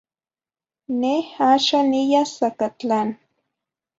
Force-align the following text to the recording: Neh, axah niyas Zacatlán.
Neh, 1.01 1.25
axah 1.49 1.85
niyas 1.91 2.31
Zacatlán. 2.39 3.09